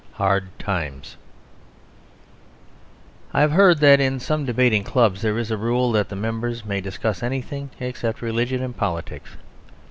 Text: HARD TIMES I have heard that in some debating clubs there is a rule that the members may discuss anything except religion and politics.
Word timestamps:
HARD 0.13 0.49
TIMES 0.57 1.15
I 3.35 3.41
have 3.41 3.51
heard 3.51 3.77
that 3.81 3.99
in 3.99 4.19
some 4.19 4.45
debating 4.45 4.83
clubs 4.83 5.21
there 5.21 5.37
is 5.37 5.51
a 5.51 5.57
rule 5.57 5.91
that 5.91 6.09
the 6.09 6.15
members 6.15 6.65
may 6.65 6.81
discuss 6.81 7.21
anything 7.21 7.69
except 7.79 8.19
religion 8.23 8.63
and 8.63 8.75
politics. 8.75 9.35